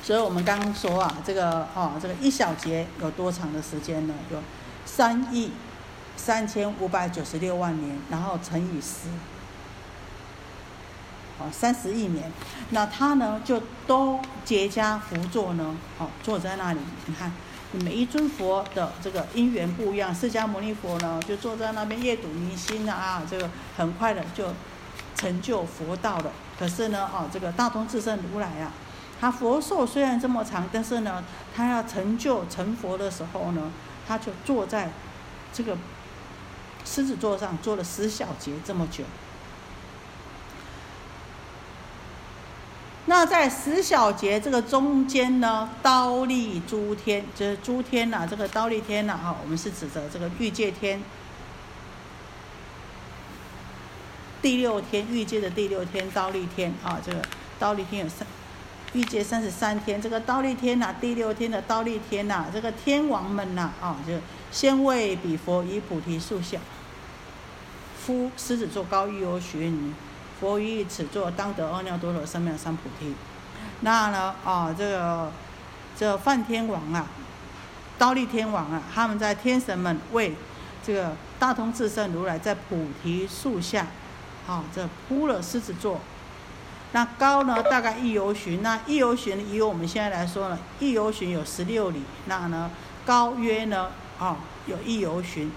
[0.00, 4.14] 所以我们刚刚说啊，这个哦，这个一小节有多长的时间呢？
[4.30, 4.38] 有。
[4.84, 5.50] 三亿
[6.16, 9.08] 三千五百九十六万年，然后乘以十，
[11.38, 12.30] 哦，三十亿年。
[12.70, 16.78] 那他呢，就都结跏趺坐呢，哦，坐在那里。
[17.06, 17.32] 你看，
[17.72, 20.14] 每一尊佛的这个因缘不一样。
[20.14, 24.52] 释迦牟尼佛呢，就坐在那边夜读明心啊，这个很快的就
[25.16, 26.32] 成就佛道了。
[26.58, 28.72] 可是呢，哦，这个大通智胜如来啊，
[29.20, 31.22] 他佛寿虽然这么长，但是呢，
[31.54, 33.70] 他要成就成佛的时候呢。
[34.04, 34.90] 他就坐在
[35.52, 35.78] 这个
[36.84, 39.04] 狮子座上坐了十小节这么久。
[43.06, 51.02] 那在十小节这个中间呢，刀立诸天，就是诸天呐，这个刀立天呐，哈，我们是指着这个欲界天，
[54.40, 57.20] 第六天欲界的第六天刀立天啊，这个
[57.58, 58.26] 刀立天有三。
[58.92, 64.12] 欲界三十三天，这个刀立天呐，第六天的刀立天呐，这个天王们呐，啊，就
[64.52, 66.58] 先为彼佛以菩提树下，
[67.98, 69.94] 夫狮子座高于由旬，
[70.42, 73.14] 佛于此座当得阿耨多罗三藐三菩提。
[73.82, 75.30] 那呢，啊，这个
[75.96, 77.06] 这梵天王啊，
[77.96, 80.34] 刀立天王啊，他们在天神们为
[80.84, 83.86] 这个大通智胜如来在菩提树下，
[84.48, 86.00] 啊，这铺了狮子座。
[86.90, 87.62] 那高呢？
[87.62, 88.64] 大概一游旬。
[88.64, 92.02] 那一游旬以我们现在来说呢，一游旬有十六里。
[92.26, 92.68] 那呢，
[93.06, 95.52] 高约呢，啊，有一游旬。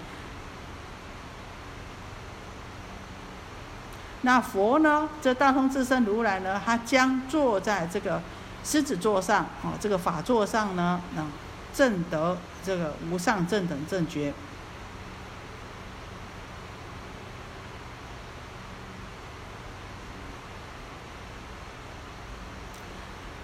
[4.26, 5.08] 那佛呢？
[5.22, 8.20] 这大通智胜如来呢，他将坐在这个
[8.64, 11.30] 狮子座上，啊，这个法座上呢，啊，
[11.72, 14.34] 正得这个无上正等正觉。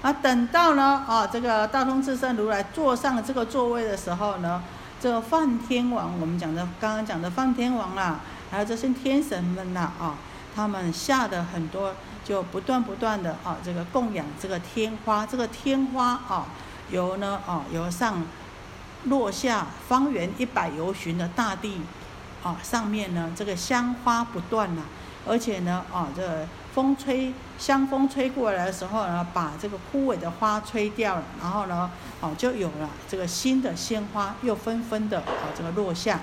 [0.03, 4.61] 啊，等到呢，啊，这个大通智胜如来坐上这个座位的时候呢，
[5.01, 8.19] 这个梵天王，我们讲的刚刚讲的梵天王啦，
[8.51, 10.17] 还有这些天神们呐，啊，
[10.55, 16.47] 他们下的很多，就不断不断的啊，这个供养这个天花，这个天花啊，
[16.91, 18.23] 由呢，啊，由上
[19.05, 21.81] 落下方圆一百由旬的大地，
[22.43, 24.83] 啊，上面呢，这个香花不断呐，
[25.27, 26.47] 而且呢，啊，这。
[26.73, 31.91] 风吹，香风吹过来的时候呢，把这个枯萎的花吹掉了，然后呢，
[32.23, 36.21] 哦，就有了这个新的鲜花，又纷纷的啊，这个落下。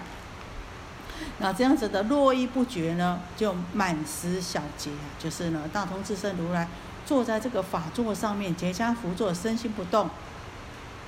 [1.40, 6.68] 那这样子的络绎不绝呢，就满十小节，就是呢，大通智胜如来
[7.06, 10.10] 坐在这个法座上面，结跏趺坐，身心不动。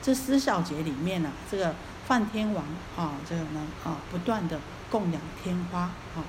[0.02, 1.76] 这十小节里面呢，这个
[2.08, 2.64] 梵天王
[2.98, 4.58] 啊，这个呢啊，不断的
[4.90, 6.24] 供养天花啊。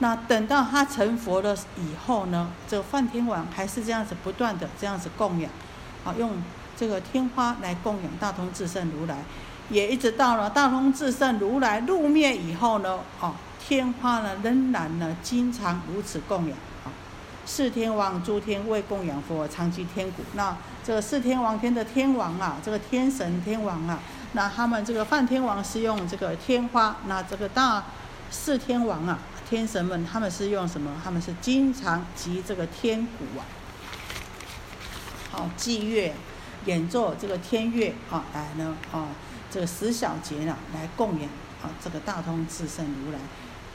[0.00, 5.50] 那等到他成佛了以后呢，这个梵天王还是这样子不断的这样子供养，
[6.04, 6.42] 啊，用
[6.76, 9.22] 这个天花来供养大通智胜如来，
[9.70, 16.92] 也一直到了大通智圣如来入灭以后呢，哦，天花呢仍然呢经常如此供养，啊，
[17.44, 23.98] 四天王诸天为供养佛长期天鼓，那这个四天王天的天王啊，这个天神天王啊，
[24.32, 27.84] 那他们这个梵天王是用这个天花，那这个大
[28.30, 29.18] 四天王啊。
[29.48, 30.92] 天神们，他们是用什么？
[31.02, 33.40] 他们是经常集这个天鼓啊，
[35.30, 36.12] 好祭乐，
[36.66, 39.08] 演奏这个天乐啊，来呢啊，
[39.50, 41.28] 这个十小节呢，来供养
[41.62, 43.18] 啊这个大通智胜如来，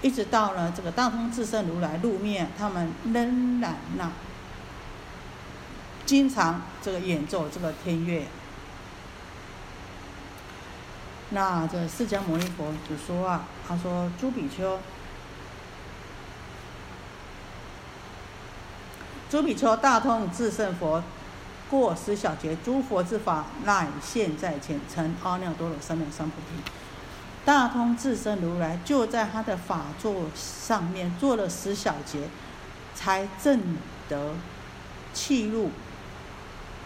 [0.01, 4.11] 一直到了这个大通智胜如来入灭，他们仍然呐，
[6.05, 8.27] 经常这个演奏这个天乐。
[11.29, 14.79] 那这释迦牟尼佛就说啊，他说诸比丘。
[19.31, 21.03] 诸比丘大通智胜佛
[21.73, 26.71] 过十小节，诸佛之法乃现在前，成阿耨多罗三藐三菩提。
[27.43, 32.29] 大通智身如来就在他的法座上面做了十小节，
[32.93, 33.75] 才证
[34.07, 34.35] 得
[35.15, 35.71] 契入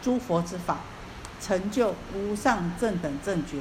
[0.01, 0.77] 诸佛之法，
[1.41, 3.57] 成就无上正等正觉。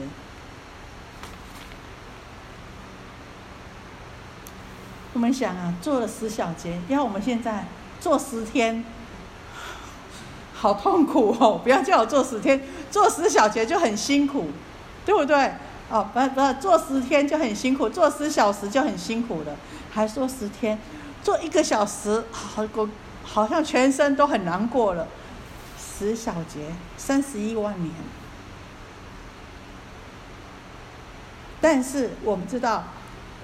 [5.12, 7.66] 我们想啊，做了十小节，要我们现在。
[7.98, 8.84] 做十天，
[10.58, 11.60] 好痛苦哦！
[11.62, 14.48] 不要叫我做十天，做十小节就很辛苦，
[15.04, 15.52] 对不对？
[15.90, 19.54] 哦，不不，做十天就很辛苦，做十小时就很辛苦了，
[19.92, 20.78] 还说十天，
[21.22, 22.88] 做一个小时，好过，
[23.22, 25.06] 好像全身都很难过了。
[25.78, 27.92] 十小节，三十一万年，
[31.60, 32.84] 但是我们知道，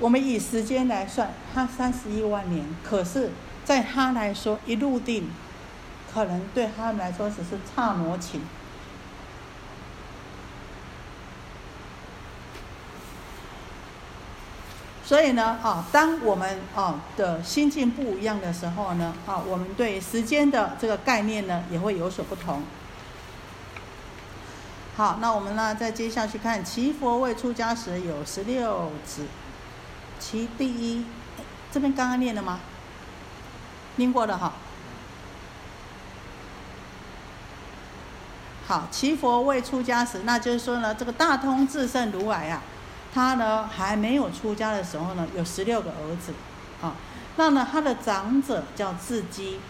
[0.00, 3.30] 我们以时间来算，它三十一万年，可是。
[3.64, 5.30] 在他来说，一入定，
[6.12, 8.42] 可能对他们来说只是刹那情。
[15.04, 22.62] 所以呢，啊，当我们啊的心境不一样的时候呢，啊，我们对时间的这个概念呢也会有所不同。
[24.96, 29.26] 好，那我们呢再接下去看，祈佛未出家时有十六子，
[30.18, 31.04] 其第一，
[31.70, 32.60] 这边刚刚念了吗？
[33.96, 34.54] 念过的哈，
[38.66, 42.62] 好，祈佛未出家时，那就是说呢，这个大通智胜如来啊，
[43.12, 46.32] 他呢还没有出家的时候呢，有十六个儿子，
[46.80, 46.94] 啊，
[47.36, 49.60] 那呢他的长者叫智基，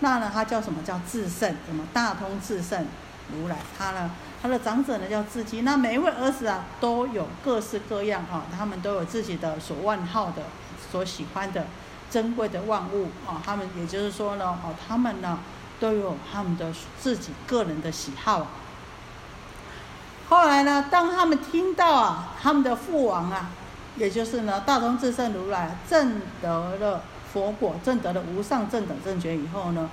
[0.00, 1.54] 那呢他叫什么叫智胜？
[1.66, 2.86] 什么大通智胜
[3.32, 3.58] 如来？
[3.78, 4.10] 他呢
[4.42, 10.42] 他的长者呢叫智基，那每一位儿子啊都有各式各样啊，他们都有自己的所万好的、
[10.90, 11.66] 所喜欢的。
[12.10, 15.40] 珍贵的万物啊，他们也就是说呢，哦，他们呢
[15.84, 18.46] 都有他们的自己个人的喜好。
[20.30, 23.50] 后来呢，当他们听到啊，他们的父王啊，
[23.98, 29.90] 也就是呢大通智胜如来证得了佛果，证得了无上正等正觉以后呢，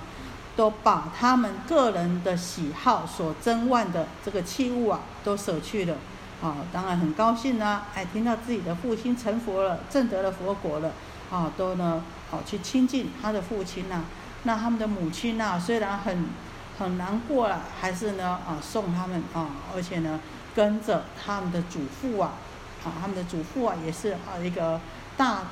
[0.56, 5.94] 都把他们个人的喜好所珍万的这个器物啊，都舍去了。
[6.42, 10.90] 啊，当然很高兴呢，哎，听到自己的父亲成佛了，证得了佛果了。
[11.30, 14.02] 啊，都呢，好去亲近他的父亲呐。
[14.44, 16.26] 那他们的母亲呐，虽然很
[16.78, 20.20] 很难过了，还是呢，啊，送他们啊，而且呢，
[20.54, 22.32] 跟着他们的祖父啊，
[22.84, 24.80] 啊，他们的祖父啊，也是啊一个
[25.16, 25.42] 大，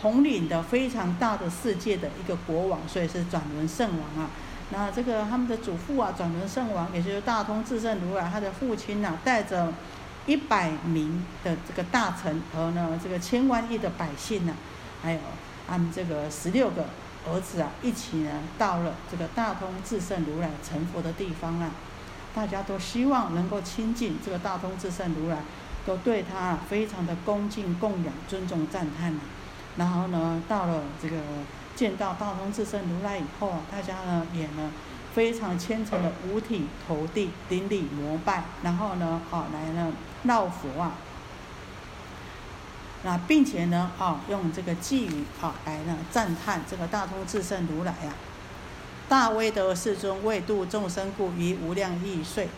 [0.00, 4.30] 统领的非常大的世界的一个国王，所以是转轮圣王啊。
[4.70, 9.72] 那这个他们的祖父啊，转轮圣王，也就是大通智胜如来，他的父亲呐，带着。
[10.26, 14.52] 一百名的这个大臣和呢，这个千万亿的百姓呢，
[15.02, 15.18] 还有
[15.68, 16.86] 他们这个十六个
[17.30, 21.70] 儿子啊，一起呢到了这个大通智胜如来成佛的地方啊，
[22.34, 25.42] 大家都希望能够亲近这个大通智胜如来，
[25.84, 29.20] 都对他非常的恭敬供养、尊重赞叹啊。
[29.76, 31.16] 然后呢，到了这个
[31.76, 34.72] 见到大通智胜如来以后啊，大家呢也呢
[35.14, 39.92] 非常虔诚的五体投地、顶礼膜拜，然后呢，啊来呢
[40.22, 40.92] 绕佛啊。
[43.04, 48.12] 那并且呢，啊，用这个寄语啊来呢赞叹这个大通智胜如来啊，
[49.08, 52.48] 大威德世尊为度众生故，于无量亿岁，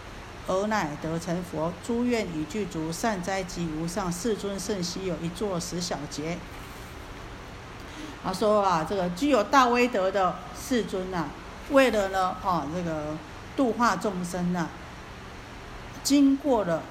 [0.49, 1.71] 而乃得成佛。
[1.87, 4.11] 诸愿已具足，善哉及无上。
[4.11, 6.39] 世尊甚稀有，一座十小节。
[8.25, 11.27] 他说啊，这个具有大威德的世尊呐，
[11.71, 13.15] 为了呢，啊，这个
[13.55, 14.69] 度化众生呐，
[16.03, 16.83] 经过了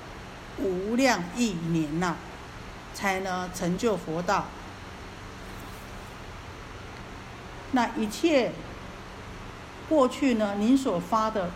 [0.59, 2.15] 无量亿年呐。
[2.93, 4.45] 才能成就佛道。
[7.71, 8.51] 那一切
[9.87, 10.55] 过去呢？
[10.57, 11.51] 您所发的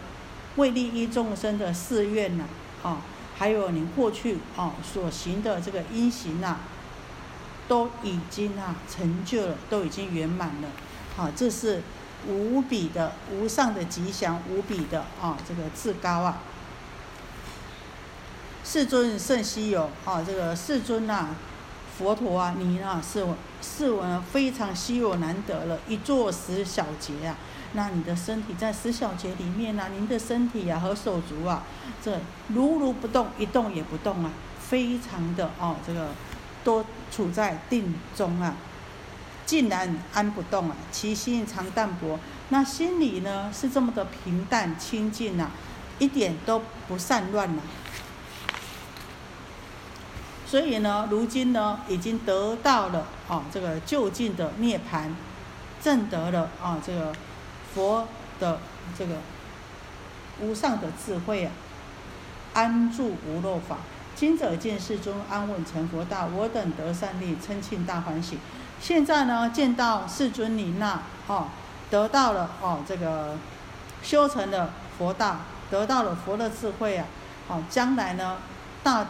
[0.56, 2.44] 为利益众生的誓愿呐，
[2.84, 3.02] 啊，
[3.36, 6.58] 还有您过去啊所行的这个因行呐，
[7.68, 10.68] 都已经啊成就了，都已经圆满了。
[11.18, 11.82] 啊，这是
[12.28, 16.40] 无比的无上的吉祥，无比的啊这个至高啊。
[18.64, 20.24] 世尊甚稀有啊！
[20.26, 21.28] 这个世尊呐，
[21.98, 23.26] 佛陀啊，你啊是
[23.62, 27.36] 是我非常稀有难得了，一座十小节啊。
[27.74, 29.90] 那你的身体在十小节里面呢？
[29.92, 31.64] 您的身体啊和手足啊，
[32.02, 36.08] 这如如不动，一动也不动啊，非常的哦，这个
[36.64, 38.56] 都处在定中啊，
[39.46, 42.18] 竟然安不动啊，其心常淡泊。
[42.50, 45.50] 那心里呢是这么的平淡清净呐，
[46.00, 47.62] 一点都不散乱呐。
[50.54, 55.10] 所以呢，如今呢，已经得到了啊这个就近的涅槃，
[55.82, 57.12] 证得了啊这个
[57.74, 58.08] 佛
[58.40, 58.60] 的
[58.96, 59.16] 这个
[60.40, 61.52] 无上的智慧啊，
[62.54, 63.78] 安住无漏法。
[64.16, 68.38] 今者见世尊安稳成佛道，我等得善利，称庆大欢喜。
[68.80, 71.48] 现在呢，见到世尊您呐，哦，
[71.90, 73.36] 得到了哦这个
[74.04, 75.38] 修成了佛道，
[75.72, 77.08] 得到了佛的智慧啊，
[77.48, 78.38] 哦，将来呢
[78.84, 79.04] 大。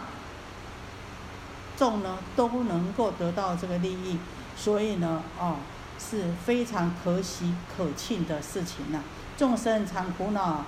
[1.77, 4.17] 众呢都能够得到这个利益，
[4.55, 5.55] 所以呢，哦，
[5.99, 9.01] 是非常可喜可庆的事情呐。
[9.35, 10.63] 众生常苦恼，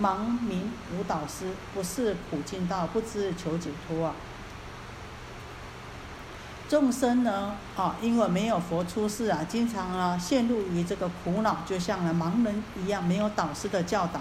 [0.00, 4.14] 盲民无导师，不是苦尽道，不知求解脱啊。
[6.68, 14.20] 众生呢，啊，因为没有佛出世啊，经常啊陷入于这个苦恼，就像呢盲人一样，没有导师的教导，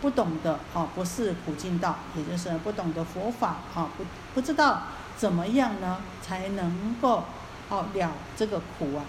[0.00, 4.82] 不懂得啊，不是苦尽道，也就是不懂得佛法啊，不不知道。
[5.18, 5.98] 怎么样呢？
[6.22, 7.24] 才能够
[7.68, 9.02] 哦了这个苦啊，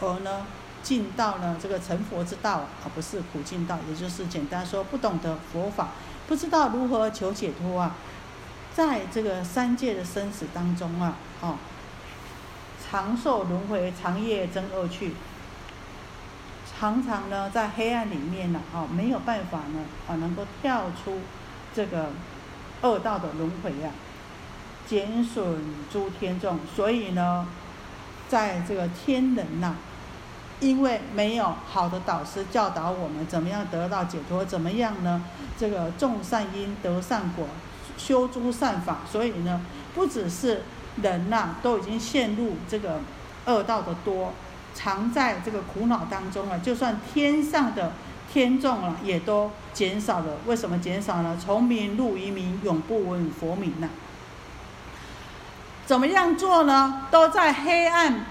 [0.00, 0.46] 而呢
[0.82, 3.78] 尽到了这个成佛之道，而不是苦尽道。
[3.88, 5.88] 也就是简单说，不懂得佛法，
[6.28, 7.94] 不知道如何求解脱啊，
[8.74, 11.54] 在这个三界的生死当中啊，哦，
[12.84, 15.14] 长寿轮回，长夜真恶趣，
[16.78, 21.20] 常常呢在黑暗里面呢，哦没有办法呢，啊能够跳出
[21.74, 22.10] 这个
[22.82, 23.90] 恶道的轮回呀。
[24.86, 25.58] 减损
[25.92, 27.46] 诸天众，所以呢，
[28.28, 29.74] 在这个天人呐，
[30.60, 35.24] 因为没有好的导师教导我们怎么样得到解脱，怎么样呢？
[35.58, 37.48] 这个种善因得善果，
[37.98, 39.60] 修诸善法，所以呢，
[39.94, 40.62] 不只是
[41.02, 43.00] 人呐，都已经陷入这个
[43.46, 44.32] 恶道的多，
[44.74, 46.58] 常在这个苦恼当中了。
[46.60, 47.92] 就算天上的
[48.32, 50.36] 天众啊，也都减少了。
[50.46, 51.36] 为什么减少呢？
[51.42, 53.88] 从名入于名，永不闻佛名呐。
[55.86, 57.02] 怎么样做呢？
[57.12, 58.26] 都在黑暗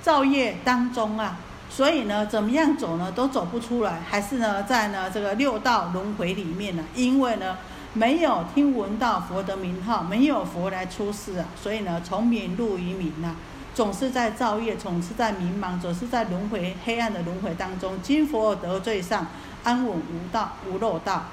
[0.00, 1.36] 造业当中啊，
[1.68, 3.10] 所以呢，怎么样走呢？
[3.10, 6.84] 都走不出来，还是呢，在呢这个六道轮回里面呢？
[6.94, 7.58] 因为呢，
[7.92, 13.34] 没有听闻到佛的名号，没有佛来出世啊，所以呢，从名入于名呐，
[13.74, 17.98] 总是在造业，总是在迷茫，总是在轮回黑暗的轮回当中。
[18.00, 19.26] 今佛得罪上，
[19.64, 21.24] 安稳无道无漏道。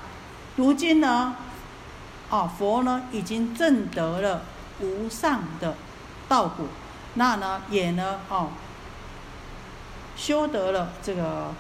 [0.56, 1.36] 如今呢，
[2.32, 4.42] 哦，佛呢已经证得了。
[4.82, 5.76] 无上的
[6.28, 6.66] 道果，
[7.16, 8.50] 那呢也呢哦，
[10.16, 11.54] 修得了这个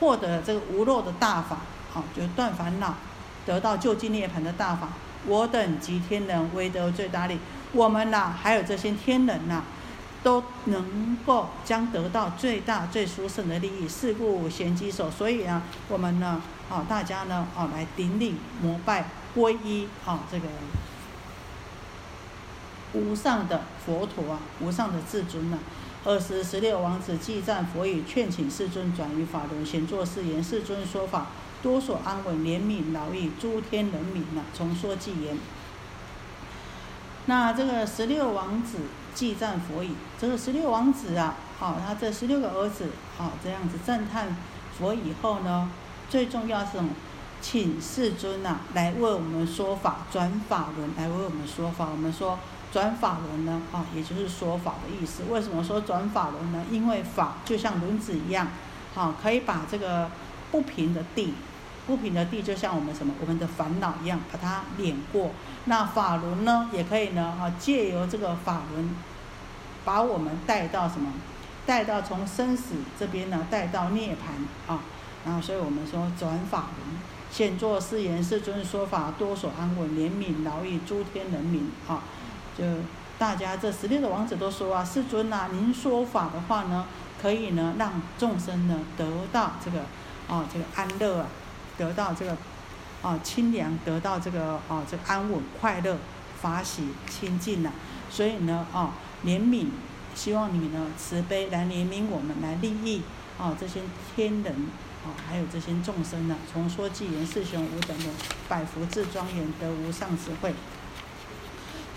[0.00, 1.58] 获得这个无漏的大法，
[1.92, 2.94] 好，就断烦恼，
[3.46, 4.88] 得到究竟涅槃的大法。
[5.26, 7.38] 我等及天人为得最大利，
[7.72, 9.62] 我们呐还有这些天人呐，
[10.22, 13.88] 都能够将得到最大最殊胜的利益。
[13.88, 16.40] 是故贤稽首，所以啊，我们呢，
[16.70, 19.06] 啊大家呢，啊来顶礼膜拜
[19.36, 20.46] 皈依啊这个。
[22.94, 25.58] 无上的佛陀啊，无上的至尊呐，
[26.04, 30.42] 尔时十六王子祭赞佛语，劝请世尊转于法轮，显作誓言。
[30.42, 31.26] 世尊说法
[31.62, 35.36] 多所安稳，怜悯劳役诸天人民呐，重说偈言。
[37.26, 38.78] 那这个十六王子
[39.14, 42.86] 祭赞佛语，这个十六王子啊，好，他这十六个儿子，
[43.16, 44.36] 好，这样子赞叹
[44.78, 45.70] 佛以后呢，
[46.08, 46.78] 最重要是？
[47.40, 51.86] 请世尊呐来为我们说法，转法轮来为我们说法。
[51.88, 52.36] 我们说
[52.72, 55.22] 转法轮呢，啊，也就是说法的意思。
[55.30, 56.64] 为什么说转法轮呢？
[56.70, 58.48] 因为法就像轮子一样，
[58.94, 60.10] 好，可以把这个
[60.50, 61.34] 不平的地。
[61.86, 65.30] 不平的地就像我们什么，我们的烦恼一样，把它碾过。
[65.64, 68.94] 那法轮呢，也可以呢，啊，借由这个法轮，
[69.86, 71.10] 把我们带到什么？
[71.64, 74.80] 带到从生死这边呢，带到涅槃啊。
[75.24, 77.00] 然后，所以我们说转法轮，
[77.30, 82.02] 现作誓言，世尊说法多所安稳，怜悯劳役诸天人民啊。
[82.58, 82.64] 就
[83.18, 86.86] 大家这十六个王子都说啊，世尊呐，您说法的话呢，
[87.22, 89.80] 可以呢，让众生呢得到这个
[90.28, 91.26] 啊，这个安乐啊。
[91.78, 92.36] 得到这个
[93.02, 95.96] 啊清凉，得到这个啊这个安稳、快乐、
[96.42, 97.70] 法喜、清净呐。
[98.10, 98.94] 所以呢啊
[99.24, 99.66] 怜悯，
[100.12, 103.02] 希望你呢慈悲来怜悯我们，来利益
[103.38, 103.82] 啊这些
[104.16, 104.52] 天人
[105.04, 106.36] 啊，还有这些众生呢。
[106.52, 108.06] 从说偈言：四雄无等的
[108.48, 110.52] 百福智庄严，得无上智慧。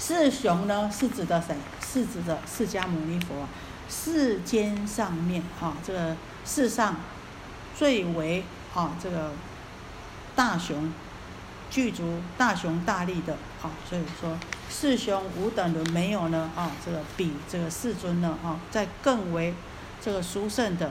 [0.02, 1.56] 四雄呢是指的谁？
[1.80, 3.48] 是指的释迦牟尼佛。
[3.88, 6.96] 世间上面啊，这个世上
[7.78, 8.44] 最为
[8.74, 9.32] 啊这个。
[10.34, 10.92] 大雄，
[11.70, 14.38] 具足大雄大力的啊，所以说
[14.70, 19.54] 四雄五等的没有呢啊，这个比这个世尊呢啊，在更为
[20.02, 20.90] 这个殊胜的，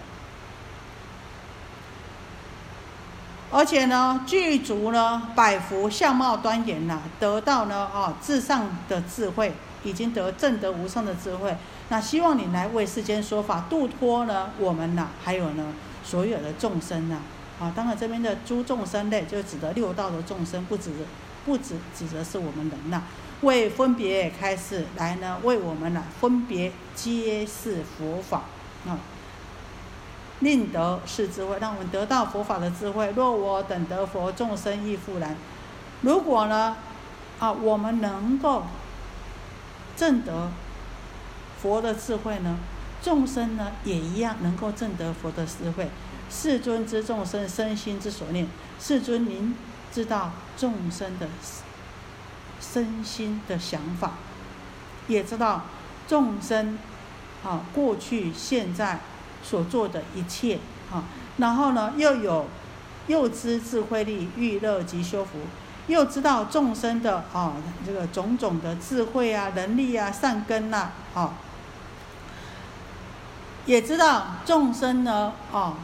[3.53, 11.57] 而且呢具足呢百福相貌端严呐，得到呢啊至上的智慧，已经得正得无上的智慧。
[11.88, 15.74] 那希望你来为世间说法，度脱呢我们呐，还有呢
[16.05, 17.18] 所有的众生呐。
[17.59, 20.90] 啊，当然这边的诸众生类就指的六道的众生，不指
[21.44, 23.03] 不指指的是我们人呐。
[23.42, 28.42] 为分别开示来呢，为我们呢分别揭示佛法
[28.86, 28.96] 啊，
[30.41, 33.12] 令得是智慧，让我们得到佛法的智慧。
[33.14, 35.36] 若我等得佛，众生亦复然。
[36.03, 36.76] 如果呢
[37.38, 38.64] 啊，我们能够
[39.97, 40.51] 证得
[41.61, 42.59] 佛的智慧呢，
[43.03, 45.88] 众生呢也一样能够证得佛的智慧。
[46.30, 48.47] 世尊之众生身心之所念，
[48.78, 49.55] 世尊您
[49.93, 51.28] 知道众生的
[52.61, 54.12] 身心的想法，
[55.09, 55.62] 也知道
[56.07, 56.78] 众生
[57.45, 59.01] 啊过去现在
[59.43, 60.59] 所做的一切
[60.93, 61.05] 啊，
[61.38, 62.47] 然后呢又有
[63.07, 65.38] 又知智慧力欲乐及修福，
[65.86, 71.34] 又知道众生的啊这个种种的智慧啊能力啊善根呐啊，
[73.66, 75.74] 也知道众生呢啊。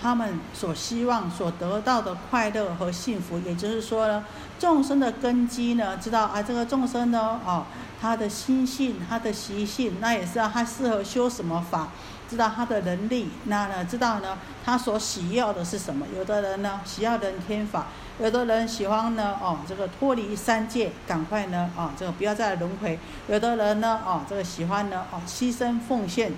[0.00, 4.24] 他们所希望所得到的快乐和幸福，也就是说呢，
[4.56, 7.66] 众生的根基呢，知道啊，这个众生呢，哦，
[8.00, 11.88] 他的心性、他的习性，那也知道他适合修什么法，
[12.28, 16.06] 知道他的能力，那呢，知道呢，他所喜要的是什么。
[16.16, 17.86] 有的人呢，喜要人天法；
[18.20, 22.98] 有的人喜欢呢，哦，这个脱离三界，赶快呢，哦，这个不要再轮回；
[23.28, 26.32] 有的人呢，哦，这个喜欢呢，哦，牺牲奉献，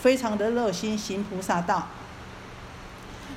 [0.00, 1.88] 非常的热心行菩萨道。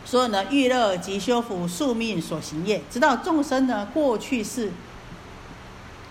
[0.05, 4.71] 所以呢，欲乐即修福宿命所行业，知道众生呢过去是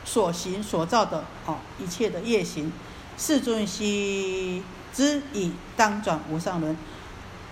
[0.04, 2.70] 所行所造的哦一切的业行，
[3.16, 4.62] 世尊悉
[4.96, 6.74] 知以当转无上轮。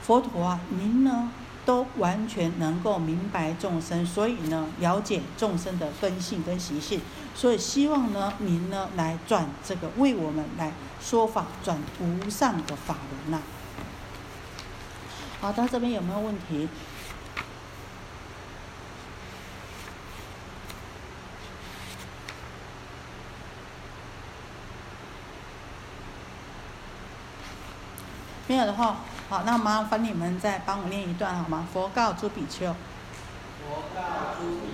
[0.02, 1.30] 佛陀啊，您呢
[1.66, 7.02] 都完全能够明白众生，所以呢了解众生的根性跟习性，
[7.34, 13.42] 所以希望呢您呢来转这个为我们来说法，转无上的法轮呐。
[15.40, 16.66] 好，到这边有没有问题？
[28.46, 28.96] 没有的话，
[29.28, 31.66] 好，那麻烦你们再帮我念一段好吗？
[31.72, 32.66] 佛告诸比丘。
[32.66, 34.73] 佛告诸比。